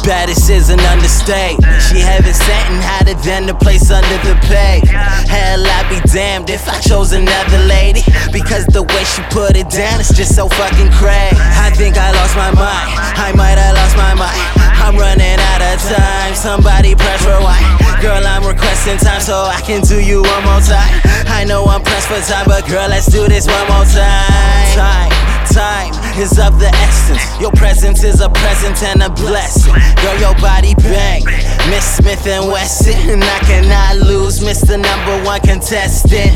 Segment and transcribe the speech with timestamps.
[0.00, 1.68] Hottest is an understatement.
[1.82, 4.80] She heaven sent and hotter than the place under the pay.
[5.28, 8.02] Hell, I'd be damned if I chose another lady.
[8.32, 11.36] Because the way she put it down is just so fucking crazy.
[11.36, 12.90] I think I lost my mind.
[13.16, 14.40] I might have lost my mind.
[14.80, 16.34] I'm running out of time.
[16.34, 17.64] Somebody press rewind.
[18.00, 20.90] Girl, I'm requesting time so I can do you one more time.
[21.28, 24.74] I know I'm pressed for time, but girl, let's do this one more time.
[24.74, 25.10] Time,
[25.52, 27.22] time is of the essence.
[27.40, 29.74] Your presence is a present and a blessing.
[30.02, 31.24] Girl, your body bang.
[31.70, 34.40] Miss Smith and Wesson, I cannot lose.
[34.40, 34.80] Mr.
[34.80, 36.32] Number One contestant.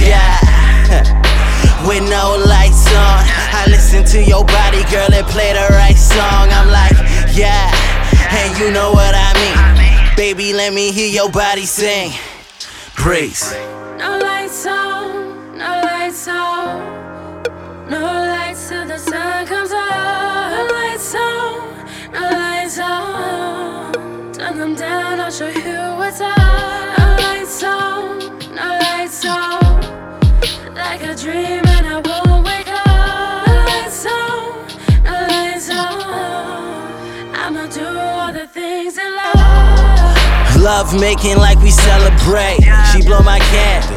[0.00, 0.36] Yeah.
[1.86, 3.22] With no lights on,
[3.54, 6.48] I listen to your body, girl, and play the right song.
[6.50, 6.96] I'm like,
[7.36, 7.70] yeah,
[8.30, 10.16] and you know what I mean.
[10.16, 12.12] Baby, let me hear your body sing.
[12.94, 13.52] Praise.
[13.98, 17.42] No lights on, no lights on,
[17.88, 18.35] no lights
[25.30, 26.36] show you what's up.
[30.74, 32.86] Like a dream and I won't wake up.
[37.34, 40.56] I'ma do all the things in love.
[40.62, 42.58] Love making like we celebrate.
[42.92, 43.95] She blow my candle.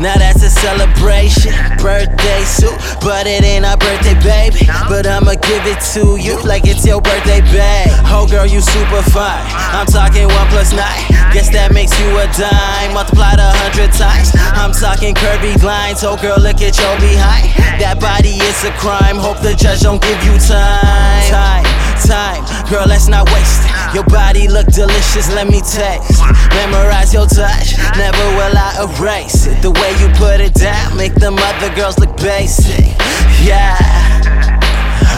[0.00, 1.52] Now that's a celebration.
[1.76, 2.72] Birthday suit,
[3.04, 4.64] but it ain't our birthday, baby.
[4.88, 7.92] But I'ma give it to you like it's your birthday, babe.
[8.08, 9.44] Oh, girl, you super fine.
[9.76, 11.04] I'm talking one plus nine.
[11.36, 12.96] Guess that makes you a dime.
[12.96, 14.32] Multiplied a hundred times.
[14.56, 16.02] I'm talking curvy lines.
[16.02, 17.52] Oh, girl, look at your behind.
[17.76, 19.16] That body is a crime.
[19.20, 21.28] Hope the judge don't give you time.
[21.28, 21.64] Time,
[22.06, 22.44] time.
[22.68, 23.94] Girl, let's not waste it.
[23.94, 26.20] Your body look delicious, let me taste.
[26.54, 29.60] Memorize your touch, never will I erase it.
[29.62, 32.96] The way you put it down, make them other girls look basic.
[33.42, 33.76] Yeah.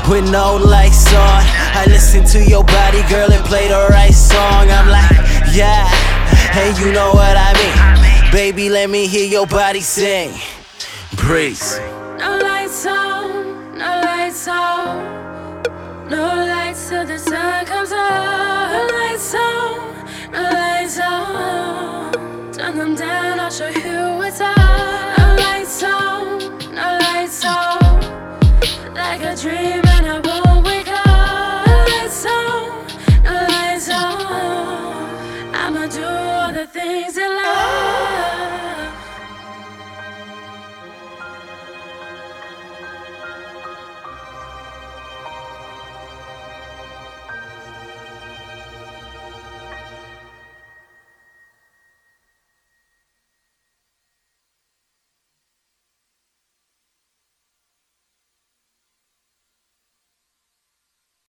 [0.09, 1.43] With no lights on,
[1.78, 4.70] I listen to your body, girl, and play the right song.
[4.70, 5.10] I'm like,
[5.54, 5.87] yeah,
[6.50, 8.32] hey, you know what I mean.
[8.32, 10.32] Baby, let me hear your body sing.
[11.16, 11.78] Breeze.
[12.19, 15.21] No lights on, no lights on,
[16.88, 17.91] till the sun comes.
[17.91, 22.53] No lights on, lights on.
[22.53, 24.56] Turn them down, I'll show you what's up.
[25.38, 26.38] Lights on,
[26.75, 28.00] lights on.
[28.94, 31.66] Like a dream and I won't wake up.
[31.88, 32.87] Lights on,
[33.25, 35.54] lights on.
[35.54, 38.71] I'ma do all the things in love.